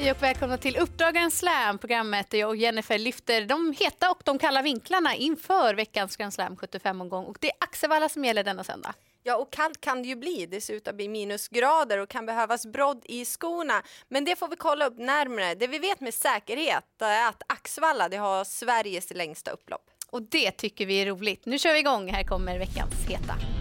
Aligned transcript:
Hej 0.00 0.10
och 0.10 0.22
välkomna 0.22 0.58
till 0.58 0.76
Uppdragaren 0.76 1.30
Slam, 1.30 1.78
programmet 1.78 2.30
där 2.30 2.38
jag 2.38 2.48
och 2.48 2.56
Jennifer 2.56 2.98
lyfter 2.98 3.46
de 3.46 3.74
heta 3.78 4.10
och 4.10 4.22
de 4.24 4.38
kalla 4.38 4.62
vinklarna 4.62 5.14
inför 5.14 5.74
veckans 5.74 6.16
Grand 6.16 6.34
Slam 6.34 6.56
75-omgång. 6.56 7.24
Och 7.24 7.36
det 7.40 7.46
är 7.46 7.56
Axevalla 7.60 8.08
som 8.08 8.24
gäller 8.24 8.44
denna 8.44 8.64
söndag. 8.64 8.94
Ja, 9.22 9.36
och 9.36 9.52
kallt 9.52 9.80
kan 9.80 10.02
det 10.02 10.08
ju 10.08 10.16
bli. 10.16 10.46
Det 10.46 10.60
ser 10.60 10.74
ut 10.74 10.88
att 10.88 10.94
bli 10.94 11.08
minusgrader 11.08 11.98
och 11.98 12.08
kan 12.08 12.26
behövas 12.26 12.66
brodd 12.66 13.02
i 13.04 13.24
skorna. 13.24 13.82
Men 14.08 14.24
det 14.24 14.36
får 14.36 14.48
vi 14.48 14.56
kolla 14.56 14.86
upp 14.86 14.98
närmare. 14.98 15.54
Det 15.54 15.66
vi 15.66 15.78
vet 15.78 16.00
med 16.00 16.14
säkerhet 16.14 17.02
är 17.02 17.28
att 17.28 17.42
Axevalla 17.46 18.08
det 18.08 18.16
har 18.16 18.44
Sveriges 18.44 19.10
längsta 19.10 19.50
upplopp. 19.50 19.90
Och 20.10 20.22
det 20.22 20.50
tycker 20.50 20.86
vi 20.86 21.02
är 21.02 21.06
roligt. 21.06 21.46
Nu 21.46 21.58
kör 21.58 21.72
vi 21.72 21.78
igång. 21.78 22.12
Här 22.12 22.24
kommer 22.24 22.58
veckans 22.58 23.06
heta. 23.08 23.57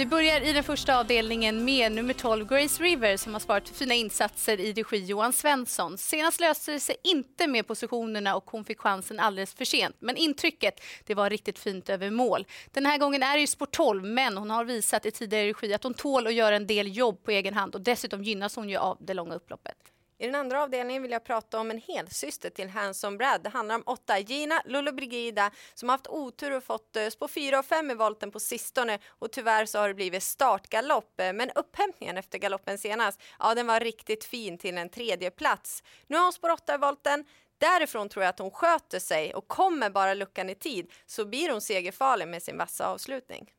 Vi 0.00 0.06
börjar 0.06 0.40
i 0.40 0.52
den 0.52 0.64
första 0.64 0.98
avdelningen 0.98 1.64
med 1.64 1.92
nummer 1.92 2.14
12 2.14 2.46
Grace 2.46 2.82
River 2.82 3.16
som 3.16 3.32
har 3.32 3.40
svarat 3.40 3.68
för 3.68 3.74
fina 3.74 3.94
insatser 3.94 4.60
i 4.60 4.72
regi 4.72 4.96
Johan 4.96 5.32
Svensson. 5.32 5.98
Senast 5.98 6.40
löste 6.40 6.72
det 6.72 6.80
sig 6.80 6.96
inte 7.04 7.46
med 7.46 7.66
positionerna 7.66 8.36
och 8.36 8.50
hon 8.50 8.64
fick 8.64 8.80
chansen 8.80 9.20
alldeles 9.20 9.54
för 9.54 9.64
sent. 9.64 9.96
Men 9.98 10.16
intrycket 10.16 10.80
det 11.06 11.14
var 11.14 11.30
riktigt 11.30 11.58
fint 11.58 11.88
över 11.88 12.10
mål. 12.10 12.46
Den 12.72 12.86
här 12.86 12.98
gången 12.98 13.22
är 13.22 13.34
det 13.34 13.40
ju 13.40 13.46
sport 13.46 13.72
12 13.72 14.04
men 14.04 14.36
hon 14.36 14.50
har 14.50 14.64
visat 14.64 15.06
i 15.06 15.10
tidigare 15.10 15.48
regi 15.48 15.74
att 15.74 15.84
hon 15.84 15.94
tål 15.94 16.26
att 16.26 16.34
göra 16.34 16.56
en 16.56 16.66
del 16.66 16.96
jobb 16.96 17.24
på 17.24 17.30
egen 17.30 17.54
hand 17.54 17.74
och 17.74 17.80
dessutom 17.80 18.24
gynnas 18.24 18.56
hon 18.56 18.68
ju 18.68 18.76
av 18.76 18.98
det 19.00 19.14
långa 19.14 19.34
upploppet. 19.34 19.76
I 20.20 20.26
den 20.26 20.34
andra 20.34 20.62
avdelningen 20.62 21.02
vill 21.02 21.10
jag 21.10 21.24
prata 21.24 21.60
om 21.60 21.70
en 21.70 21.78
helsyster 21.78 22.50
till 22.50 22.68
Hanson 22.68 23.18
Brad. 23.18 23.42
Det 23.42 23.48
handlar 23.48 23.74
om 23.74 23.82
åtta 23.86 24.18
Gina 24.18 24.62
Lollobrigida 24.64 25.50
som 25.74 25.88
har 25.88 25.94
haft 25.94 26.06
otur 26.06 26.56
och 26.56 26.64
fått 26.64 26.96
eh, 26.96 27.02
spå 27.02 27.10
spår 27.10 27.28
4 27.28 27.58
och 27.58 27.64
5 27.64 27.90
i 27.90 27.94
volten 27.94 28.30
på 28.30 28.40
sistone 28.40 28.98
och 29.08 29.32
tyvärr 29.32 29.66
så 29.66 29.78
har 29.78 29.88
det 29.88 29.94
blivit 29.94 30.22
startgalopp. 30.22 31.20
Eh, 31.20 31.32
men 31.32 31.50
upphämtningen 31.54 32.18
efter 32.18 32.38
galoppen 32.38 32.78
senast, 32.78 33.20
ja 33.38 33.54
den 33.54 33.66
var 33.66 33.80
riktigt 33.80 34.24
fin 34.24 34.58
till 34.58 34.78
en 34.78 34.88
tredje 34.88 35.30
plats. 35.30 35.82
Nu 36.06 36.16
har 36.16 36.22
hon 36.22 36.32
spår 36.32 36.50
8 36.50 36.74
i 36.74 36.78
volten. 36.78 37.24
Därifrån 37.58 38.08
tror 38.08 38.24
jag 38.24 38.30
att 38.30 38.38
hon 38.38 38.50
sköter 38.50 38.98
sig 38.98 39.34
och 39.34 39.48
kommer 39.48 39.90
bara 39.90 40.14
luckan 40.14 40.50
i 40.50 40.54
tid 40.54 40.92
så 41.06 41.24
blir 41.24 41.50
hon 41.50 41.60
segerfarlig 41.60 42.28
med 42.28 42.42
sin 42.42 42.58
vassa 42.58 42.86
avslutning. 42.86 43.50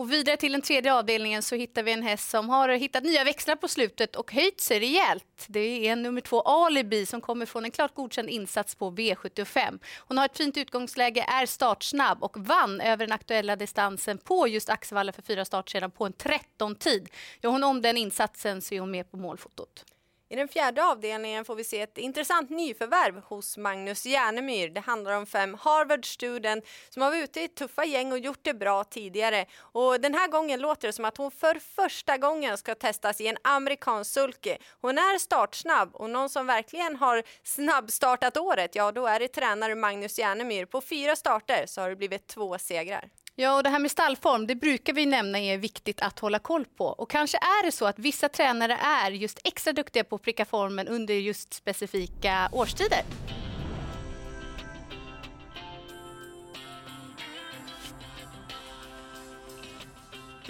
Och 0.00 0.12
vidare 0.12 0.36
till 0.36 0.52
den 0.52 0.62
tredje 0.62 0.94
avdelningen 0.94 1.42
så 1.42 1.54
hittar 1.54 1.82
vi 1.82 1.92
en 1.92 2.02
häst 2.02 2.30
som 2.30 2.48
har 2.48 2.68
hittat 2.68 3.04
nya 3.04 3.24
växlar 3.24 3.56
på 3.56 3.68
slutet 3.68 4.16
och 4.16 4.32
höjt 4.32 4.60
sig 4.60 4.80
rejält. 4.80 5.44
Det 5.46 5.88
är 5.88 5.96
nummer 5.96 6.20
två 6.20 6.40
Alibi 6.40 7.06
som 7.06 7.20
kommer 7.20 7.46
från 7.46 7.64
en 7.64 7.70
klart 7.70 7.94
godkänd 7.94 8.28
insats 8.28 8.74
på 8.74 8.90
V75. 8.90 9.78
Hon 9.98 10.18
har 10.18 10.24
ett 10.24 10.36
fint 10.36 10.56
utgångsläge, 10.56 11.24
är 11.28 11.46
startsnabb 11.46 12.22
och 12.22 12.36
vann 12.36 12.80
över 12.80 13.06
den 13.06 13.12
aktuella 13.12 13.56
distansen 13.56 14.18
på 14.18 14.48
just 14.48 14.68
Axevalla 14.68 15.12
för 15.12 15.22
fyra 15.22 15.44
start 15.44 15.70
sedan 15.70 15.90
på 15.90 16.06
en 16.06 16.12
13-tid. 16.12 17.08
Gör 17.42 17.50
hon 17.50 17.64
om 17.64 17.82
den 17.82 17.96
insatsen 17.96 18.62
så 18.62 18.74
är 18.74 18.80
hon 18.80 18.90
med 18.90 19.10
på 19.10 19.16
målfotot. 19.16 19.84
I 20.32 20.36
den 20.36 20.48
fjärde 20.48 20.84
avdelningen 20.84 21.44
får 21.44 21.54
vi 21.54 21.64
se 21.64 21.80
ett 21.80 21.98
intressant 21.98 22.50
nyförvärv 22.50 23.22
hos 23.22 23.56
Magnus 23.56 24.06
Järnemyr. 24.06 24.68
Det 24.68 24.80
handlar 24.80 25.12
om 25.12 25.26
fem 25.26 25.56
Harvard 25.60 26.06
Student 26.06 26.64
som 26.88 27.02
har 27.02 27.10
varit 27.10 27.22
ute 27.22 27.40
i 27.40 27.48
tuffa 27.48 27.84
gäng 27.84 28.12
och 28.12 28.18
gjort 28.18 28.38
det 28.42 28.54
bra 28.54 28.84
tidigare. 28.84 29.46
Och 29.60 30.00
den 30.00 30.14
här 30.14 30.28
gången 30.28 30.60
låter 30.60 30.88
det 30.88 30.92
som 30.92 31.04
att 31.04 31.16
hon 31.16 31.30
för 31.30 31.58
första 31.58 32.16
gången 32.16 32.58
ska 32.58 32.74
testas 32.74 33.20
i 33.20 33.26
en 33.26 33.36
amerikansk 33.42 34.12
sulky. 34.12 34.56
Hon 34.80 34.98
är 34.98 35.18
startsnabb 35.18 35.94
och 35.94 36.10
någon 36.10 36.28
som 36.28 36.46
verkligen 36.46 36.96
har 36.96 37.22
snabbstartat 37.42 38.36
året, 38.36 38.74
ja 38.74 38.92
då 38.92 39.06
är 39.06 39.20
det 39.20 39.28
tränare 39.28 39.74
Magnus 39.74 40.18
Järnemyr. 40.18 40.64
På 40.64 40.80
fyra 40.80 41.16
starter 41.16 41.66
så 41.66 41.80
har 41.80 41.88
det 41.88 41.96
blivit 41.96 42.26
två 42.26 42.58
segrar. 42.58 43.08
Ja, 43.36 43.56
och 43.56 43.62
det 43.62 43.70
här 43.70 43.78
med 43.78 43.90
stallform, 43.90 44.46
det 44.46 44.54
brukar 44.54 44.92
vi 44.92 45.06
nämna 45.06 45.38
är 45.38 45.58
viktigt 45.58 46.00
att 46.02 46.18
hålla 46.18 46.38
koll 46.38 46.64
på. 46.64 46.86
Och 46.86 47.10
kanske 47.10 47.38
är 47.38 47.66
det 47.66 47.72
så 47.72 47.86
att 47.86 47.98
vissa 47.98 48.28
tränare 48.28 48.72
är 48.72 49.10
just 49.10 49.38
extra 49.44 49.72
duktiga 49.72 50.04
på 50.04 50.16
att 50.16 50.22
pricka 50.22 50.44
formen 50.44 50.88
under 50.88 51.14
just 51.14 51.54
specifika 51.54 52.48
årstider. 52.52 53.00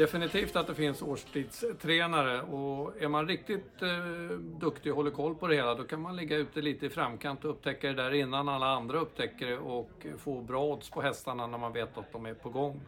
Definitivt 0.00 0.56
att 0.56 0.66
det 0.66 0.74
finns 0.74 1.02
årstidstränare 1.02 2.42
och 2.42 3.02
är 3.02 3.08
man 3.08 3.28
riktigt 3.28 3.82
eh, 3.82 3.88
duktig 4.38 4.92
och 4.92 4.96
håller 4.96 5.10
koll 5.10 5.34
på 5.34 5.46
det 5.46 5.54
hela 5.54 5.74
då 5.74 5.84
kan 5.84 6.00
man 6.00 6.16
ligga 6.16 6.36
ute 6.36 6.62
lite 6.62 6.86
i 6.86 6.90
framkant 6.90 7.44
och 7.44 7.50
upptäcka 7.50 7.88
det 7.88 7.94
där 7.94 8.14
innan 8.14 8.48
alla 8.48 8.66
andra 8.66 8.98
upptäcker 8.98 9.46
det 9.46 9.58
och 9.58 10.06
få 10.18 10.40
bra 10.40 10.64
odds 10.64 10.90
på 10.90 11.00
hästarna 11.00 11.46
när 11.46 11.58
man 11.58 11.72
vet 11.72 11.98
att 11.98 12.12
de 12.12 12.26
är 12.26 12.34
på 12.34 12.50
gång. 12.50 12.80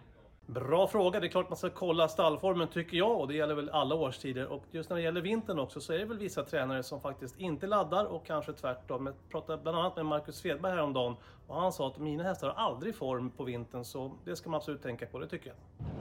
Bra 0.46 0.86
fråga. 0.86 1.20
Det 1.20 1.26
är 1.26 1.28
klart 1.28 1.48
man 1.48 1.56
ska 1.56 1.70
kolla 1.70 2.08
stallformen 2.08 2.68
tycker 2.68 2.96
jag 2.96 3.20
och 3.20 3.28
det 3.28 3.34
gäller 3.34 3.54
väl 3.54 3.70
alla 3.70 3.94
årstider. 3.94 4.46
Och 4.46 4.64
just 4.70 4.90
när 4.90 4.96
det 4.96 5.02
gäller 5.02 5.20
vintern 5.20 5.58
också 5.58 5.80
så 5.80 5.92
är 5.92 5.98
det 5.98 6.04
väl 6.04 6.18
vissa 6.18 6.44
tränare 6.44 6.82
som 6.82 7.00
faktiskt 7.00 7.40
inte 7.40 7.66
laddar 7.66 8.04
och 8.04 8.26
kanske 8.26 8.52
tvärtom. 8.52 9.06
Jag 9.06 9.14
pratade 9.30 9.62
bland 9.62 9.78
annat 9.78 9.96
med 9.96 10.06
Marcus 10.06 10.36
Svedberg 10.36 10.72
häromdagen 10.72 11.16
och 11.46 11.60
han 11.60 11.72
sa 11.72 11.86
att 11.86 11.98
mina 11.98 12.22
hästar 12.22 12.48
har 12.48 12.66
aldrig 12.66 12.94
form 12.94 13.30
på 13.30 13.44
vintern 13.44 13.84
så 13.84 14.12
det 14.24 14.36
ska 14.36 14.50
man 14.50 14.58
absolut 14.58 14.82
tänka 14.82 15.06
på, 15.06 15.18
det 15.18 15.28
tycker 15.28 15.46
jag. 15.48 15.91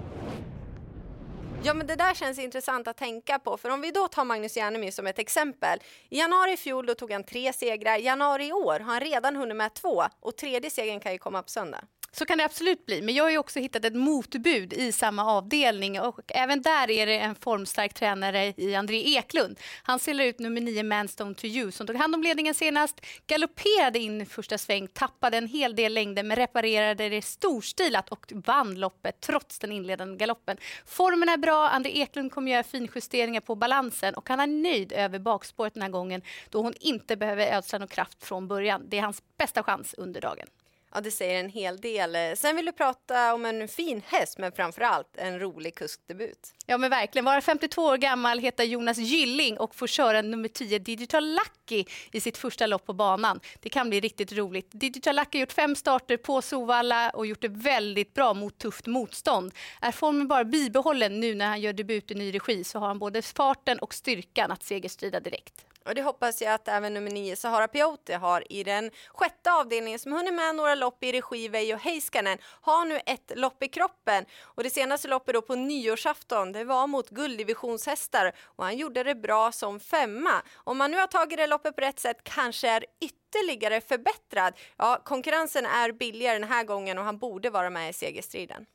Ja 1.64 1.74
men 1.74 1.88
det 1.88 1.96
där 1.96 2.14
känns 2.14 2.40
intressant 2.40 2.88
att 2.88 2.98
tänka 2.98 3.40
på 3.40 3.58
för 3.58 3.70
om 3.70 3.82
vi 3.82 3.92
då 3.92 4.08
tar 4.08 4.26
Magnus 4.26 4.58
Järnemyr 4.58 4.92
som 4.92 5.08
ett 5.08 5.20
exempel. 5.20 5.80
I 6.10 6.18
januari 6.18 6.52
i 6.52 6.58
fjol 6.58 6.86
då 6.86 6.96
tog 6.96 7.12
han 7.12 7.24
tre 7.24 7.54
segrar, 7.54 7.98
i 7.98 8.04
januari 8.04 8.48
i 8.48 8.52
år 8.52 8.80
har 8.80 8.94
han 8.94 9.00
redan 9.00 9.36
hunnit 9.36 9.58
med 9.58 9.74
två 9.74 10.04
och 10.20 10.36
tredje 10.36 10.70
segern 10.70 11.00
kan 11.00 11.12
ju 11.12 11.18
komma 11.18 11.44
på 11.44 11.50
söndag. 11.50 11.82
Så 12.14 12.26
kan 12.26 12.38
det 12.38 12.46
absolut 12.46 12.86
bli. 12.86 13.02
Men 13.02 13.16
jag 13.16 13.24
har 13.24 13.32
ju 13.32 13.38
också 13.38 13.60
hittat 13.60 13.86
ett 13.86 13.96
motbud 13.96 14.74
i 14.74 14.92
samma 14.92 15.26
avdelning 15.26 16.02
och 16.02 16.20
även 16.28 16.62
där 16.62 16.90
är 16.90 17.06
det 17.06 17.18
en 17.18 17.36
formstark 17.36 17.94
tränare 17.94 18.54
i 18.58 18.76
André 18.76 19.16
Eklund. 19.16 19.60
Han 19.84 20.00
säljer 20.00 20.28
ut 20.28 20.40
nummer 20.40 20.62
9 20.62 20.84
Manstone 20.84 21.36
to 21.36 21.46
you 21.46 21.72
som 21.72 21.88
tog 21.88 21.96
hand 21.96 22.16
om 22.16 22.24
ledningen 22.24 22.54
senast, 22.54 23.06
galopperade 23.28 24.00
in 24.00 24.22
i 24.22 24.26
första 24.26 24.58
sväng, 24.58 24.88
tappade 24.88 25.38
en 25.38 25.48
hel 25.48 25.76
del 25.76 25.94
längder 25.94 26.24
men 26.24 26.38
reparerade 26.38 27.10
det 27.10 27.22
storstilat 27.22 28.10
och 28.10 28.34
vann 28.36 28.76
loppet 28.76 29.22
trots 29.22 29.60
den 29.60 29.72
inledande 29.72 30.18
galoppen. 30.18 30.58
Formen 30.86 31.30
är 31.30 31.38
bra, 31.38 31.70
André 31.70 31.92
Eklund 31.92 32.32
kommer 32.32 32.52
göra 32.52 32.64
finjusteringar 32.64 33.42
på 33.42 33.56
balansen 33.56 34.14
och 34.14 34.30
han 34.30 34.40
är 34.40 34.48
nöjd 34.48 34.92
över 34.92 35.20
bakspåret 35.20 35.74
den 35.74 35.84
här 35.84 35.90
gången 35.90 36.22
då 36.50 36.62
hon 36.62 36.74
inte 36.80 37.16
behöver 37.18 37.58
ödsla 37.58 37.80
någon 37.80 37.88
kraft 37.88 38.24
från 38.24 38.48
början. 38.48 38.82
Det 38.88 38.98
är 38.98 39.02
hans 39.02 39.24
bästa 39.38 39.64
chans 39.64 39.96
under 39.98 40.22
dagen. 40.22 40.48
Ja, 40.94 41.02
det 41.02 41.12
säger 41.12 41.40
en 41.40 41.50
hel 41.50 41.78
del. 41.78 42.16
Eh, 42.16 42.22
sen 42.36 42.56
vill 42.56 42.66
du 42.66 42.72
prata 42.72 43.34
om 43.34 43.46
en 43.46 43.68
fin 43.68 44.02
häst, 44.08 44.38
men 44.38 44.52
framför 44.52 44.82
allt 44.82 45.18
en 45.18 45.40
rolig 45.40 45.76
kuskdebut. 45.76 46.54
Ja, 46.66 46.78
men 46.78 46.90
verkligen. 46.90 47.26
Vara 47.26 47.42
52 47.42 47.82
år 47.82 47.98
gammal, 47.98 48.40
heter 48.40 48.64
Jonas 48.64 48.98
Gylling 48.98 49.58
och 49.58 49.76
får 49.76 49.88
köra 49.88 50.22
nummer 50.22 50.48
10 50.48 50.80
Digital 50.80 51.26
Lucky 51.26 51.86
i 52.12 52.20
sitt 52.20 52.38
första 52.38 52.68
lopp 52.68 52.86
på 52.86 52.94
banan. 52.94 53.40
Det 53.60 53.70
kan 53.70 53.90
bli 53.90 54.00
riktigt 54.00 54.32
roligt. 54.32 54.68
Digital 54.72 55.16
Lucky 55.16 55.38
har 55.38 55.40
gjort 55.40 55.52
fem 55.52 55.76
starter 55.76 56.18
på 56.18 56.42
Sovalla 56.42 57.10
och 57.10 57.26
gjort 57.26 57.42
det 57.42 57.52
väldigt 57.52 58.14
bra 58.14 58.34
mot 58.34 58.58
tufft 58.58 58.88
motstånd. 58.88 59.54
Är 59.82 59.92
formen 59.92 60.28
bara 60.28 60.44
bibehållen 60.44 61.20
nu 61.20 61.36
när 61.36 61.48
han 61.48 61.62
gör 61.62 61.74
debut 61.74 62.12
i 62.12 62.16
ny 62.16 62.32
regi 62.32 62.64
så 62.64 62.80
har 62.80 62.88
han 62.88 63.00
både 63.00 63.22
farten 63.22 63.80
och 63.80 63.94
styrkan 63.94 64.52
att 64.52 64.64
segerstrida 64.64 65.20
direkt. 65.20 65.66
Och 65.86 65.96
det 65.96 66.02
hoppas 66.02 66.42
jag 66.42 66.54
att 66.54 66.68
även 66.68 66.94
nummer 66.94 67.12
9 67.12 67.36
Sahara 67.36 67.68
Piote 67.68 68.16
har 68.16 68.52
i 68.52 68.64
den 68.64 68.92
sjätte 69.08 69.54
avdelningen 69.54 70.00
som 70.00 70.12
hunnit 70.12 70.34
med 70.34 70.56
några 70.56 70.76
lopp 70.76 71.04
i 71.04 71.12
regi 71.12 71.48
Veijo 71.48 71.78
Heiskanen. 71.78 72.38
Har 72.44 72.86
nu 72.86 73.00
ett 73.06 73.32
lopp 73.36 73.64
i 73.64 73.68
kroppen 73.68 74.26
och 74.42 74.64
det 74.64 74.70
senaste 74.70 75.08
loppet 75.08 75.34
då 75.34 75.42
på 75.42 75.56
nyårsafton 75.56 76.52
det 76.52 76.64
var 76.64 76.88
mot 76.88 77.10
gulddivisionshästar 77.10 78.32
och 78.46 78.64
han 78.64 78.78
gjorde 78.78 79.04
det 79.04 79.16
bra 79.16 79.52
som 79.52 79.80
femma. 79.80 80.42
Om 80.54 80.78
man 80.78 80.92
nu 80.92 80.98
har 80.98 81.08
tagit 81.08 81.38
det 81.38 81.48
loppet 81.48 81.76
på 81.76 81.82
rätt 81.82 82.00
sätt 82.00 82.18
kanske 82.24 82.70
är 82.70 82.86
ytterligare 83.02 83.82
förbättrad. 83.82 84.54
Ja, 84.78 85.02
konkurrensen 85.06 85.66
är 85.66 85.92
billigare 85.92 86.40
den 86.40 86.50
här 86.50 86.64
gången 86.64 86.98
och 86.98 87.04
han 87.04 87.18
borde 87.18 87.50
vara 87.50 87.70
med 87.70 87.90
i 87.90 87.94
segerstriden. 87.94 88.66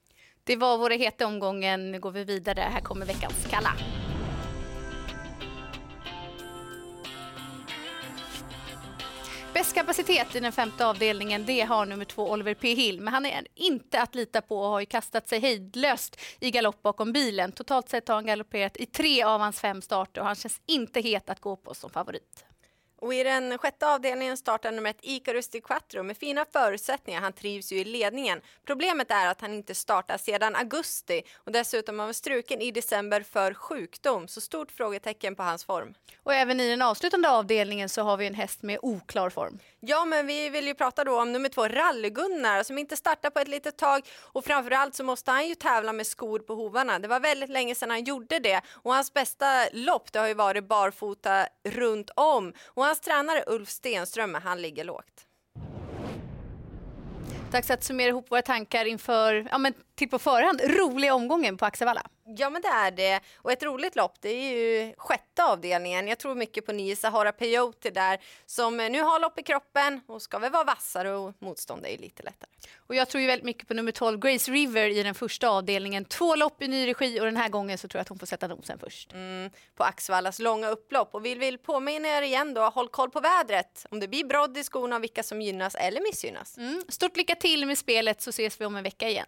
Det 0.45 0.57
var 0.57 0.79
våra 0.79 0.95
heta 0.95 1.27
omgången. 1.27 1.93
Nu 1.93 2.01
går 2.01 2.11
vi 2.11 2.25
vidare. 2.25 2.61
Här 2.61 2.81
kommer 2.81 3.07
veckans 3.07 3.47
kalla. 3.51 3.73
Bäst 9.57 9.75
kapacitet 9.75 10.37
i 10.37 10.41
den 10.41 10.53
femte 10.53 10.87
avdelningen 10.87 11.47
det 11.47 11.61
har 11.61 11.87
nummer 11.87 12.05
två 12.05 12.31
Oliver 12.31 12.55
P 12.55 12.75
Hill. 12.75 13.01
Men 13.01 13.15
han 13.15 13.27
är 13.27 13.47
inte 13.55 14.01
att 14.01 14.15
lita 14.15 14.41
på 14.41 14.59
och 14.59 14.69
har 14.69 14.81
ju 14.81 14.87
kastat 14.87 15.29
sig 15.29 15.41
hejdlöst 15.41 16.21
i 16.41 16.51
galopp 16.51 16.83
bakom 16.83 17.13
bilen. 17.13 17.53
Totalt 17.53 17.89
sett 17.89 18.09
har 18.09 18.15
han 18.15 18.27
galopperat 18.27 18.77
i 18.77 18.87
tre 18.87 19.23
av 19.23 19.41
hans 19.41 19.61
fem 19.61 19.83
starter 19.83 20.21
och 20.21 20.27
han 20.27 20.37
känns 20.37 20.61
inte 20.67 21.01
het 21.01 21.31
att 21.31 21.41
gå 21.41 21.57
på 21.57 21.75
som 21.75 21.91
favorit. 21.91 22.45
Och 22.99 23.15
i 23.15 23.23
den 23.23 23.59
sjätte 23.59 23.87
avdelningen 23.87 24.37
startar 24.37 24.73
nummer 24.73 24.91
ett 24.91 24.99
Icarus 25.03 25.49
Di 25.49 25.61
Quattro 25.61 26.03
med 26.03 26.17
fina 26.17 26.45
förutsättningar. 26.53 27.21
Han 27.21 27.33
trivs 27.33 27.73
ju 27.73 27.77
i 27.77 27.85
ledningen. 27.85 28.41
Problemet 28.67 29.11
är 29.11 29.27
att 29.27 29.41
han 29.41 29.55
inte 29.55 29.75
startar 29.75 30.19
sedan 30.19 30.57
augusti 30.57 31.23
och 31.35 31.53
dessutom 31.53 31.99
har 31.99 32.07
han 32.07 32.15
struken 32.15 32.61
i 32.61 32.71
december 32.71 33.21
för 33.21 33.55
sjukdom. 33.55 34.29
Så 34.29 34.41
stort 34.41 34.73
frågetecken 34.73 35.37
på 35.37 35.43
hans 35.43 35.65
form. 35.65 35.95
Och 36.23 36.35
även 36.35 36.61
i 36.61 36.71
den 36.71 36.83
avslutande 36.83 37.31
avdelningen 37.31 37.89
så 37.89 38.03
har 38.03 38.17
vi 38.17 38.27
en 38.27 38.35
häst 38.35 38.63
med 38.63 38.79
oklar 38.83 39.31
form. 39.31 39.59
Ja, 39.81 40.05
men 40.05 40.27
vi 40.27 40.49
vill 40.49 40.67
ju 40.67 40.75
prata 40.75 41.05
då 41.05 41.21
om 41.21 41.33
nummer 41.33 41.49
två, 41.49 41.69
Rally-Gunnar, 41.69 42.63
som 42.63 42.79
inte 42.79 42.97
startar 42.97 43.31
på 43.31 43.39
ett 43.39 43.49
litet 43.49 43.79
tag 43.79 44.03
och 44.23 44.45
framförallt 44.45 44.95
så 44.95 45.05
måste 45.05 45.31
han 45.31 45.49
ju 45.49 45.55
tävla 45.55 45.93
med 45.93 46.07
skor 46.07 46.39
på 46.39 46.55
hovarna. 46.55 46.99
Det 46.99 47.09
var 47.09 47.21
väldigt 47.21 47.51
länge 47.51 47.75
sedan 47.75 47.91
han 47.91 48.05
gjorde 48.05 48.39
det 48.39 48.61
och 48.73 48.95
hans 48.95 49.13
bästa 49.13 49.69
lopp 49.73 50.13
det 50.13 50.19
har 50.19 50.29
ju 50.29 50.35
varit 50.35 50.65
barfota 50.65 51.47
runt 51.65 52.11
om 52.17 52.53
och 52.67 52.86
hans 52.87 53.01
tränare 53.01 53.45
Ulf 53.47 53.69
Stenström, 53.69 54.35
han 54.35 54.63
ligger 54.63 54.85
lågt. 54.85 55.27
Dags 57.53 57.71
att 57.71 57.85
summera 57.85 58.09
ihop 58.09 58.31
våra 58.31 58.43
tankar 58.43 58.85
inför, 58.85 59.49
ja 59.51 59.59
men 59.59 59.75
till 59.95 60.09
på 60.11 60.19
förhand, 60.19 60.61
roliga 60.61 61.15
omgången 61.15 61.57
på 61.57 61.67
Axevalla. 61.67 62.03
Ja, 62.27 62.51
men 62.51 62.63
det 62.63 62.69
är 62.69 62.91
det. 62.91 63.21
Och 63.37 63.53
ett 63.53 63.63
roligt 63.63 63.97
lopp, 63.97 64.15
det 64.21 64.29
är 64.29 64.53
ju 64.53 64.95
sjätte 64.99 65.45
avdelningen. 65.45 66.09
Jag 66.09 66.19
tror 66.19 66.35
mycket 66.35 66.67
på 66.67 66.73
nio 66.73 66.97
Sahara 66.97 67.33
Peyote 67.33 67.91
där, 67.91 68.19
som 68.47 68.77
nu 68.77 69.01
har 69.03 69.21
lopp 69.21 69.39
i 69.39 69.43
kroppen 69.43 70.01
och 70.07 70.23
ska 70.23 70.39
väl 70.39 70.53
vara 70.53 70.65
vassare 70.65 71.13
och 71.13 71.35
motstånd 71.39 71.87
är 71.87 71.91
ju 71.91 71.97
lite 71.97 72.23
lättare. 72.23 72.51
Och 72.77 72.95
jag 72.95 73.09
tror 73.09 73.21
ju 73.21 73.27
väldigt 73.27 73.45
mycket 73.45 73.69
på 73.69 73.75
nummer 73.75 73.93
12, 73.93 74.19
Grace 74.19 74.51
River 74.51 74.89
i 74.89 75.03
den 75.03 75.15
första 75.15 75.49
avdelningen. 75.49 76.05
Två 76.05 76.37
lopp 76.37 76.63
i 76.63 76.69
ny 76.69 76.87
regi 76.87 77.21
och 77.21 77.25
den 77.25 77.37
här 77.37 77.49
gången 77.49 77.79
så 77.79 77.89
tror 77.89 77.99
jag 77.99 78.03
att 78.03 78.09
hon 78.09 78.19
får 78.19 78.27
sätta 78.27 78.47
nosen 78.47 78.79
först. 78.79 79.13
Mm, 79.13 79.51
på 79.75 79.85
Axvallas 79.85 80.39
långa 80.39 80.69
upplopp. 80.69 81.15
Och 81.15 81.25
vi 81.25 81.35
vill 81.35 81.59
påminna 81.59 82.09
er 82.09 82.23
igen 82.23 82.55
då, 82.55 82.63
håll 82.63 82.89
koll 82.89 83.11
på 83.11 83.21
vädret. 83.21 83.87
Om 83.91 84.01
det 84.01 84.09
blir 84.09 84.25
brodd 84.25 84.59
i 84.59 84.65
skorna 84.65 84.97
och 84.97 85.03
vilka 85.03 85.23
som 85.23 85.43
gynnas 85.43 85.75
eller 85.75 86.01
missgynnas. 86.01 86.59
Mm. 86.59 86.83
Stort 86.89 87.17
lycka 87.17 87.35
till 87.35 87.67
med 87.67 87.79
spelet 87.79 88.23
så 88.23 88.31
ses 88.31 88.61
vi 88.61 88.65
om 88.65 88.77
en 88.77 88.85
vecka 88.85 89.09
igen. 89.09 89.27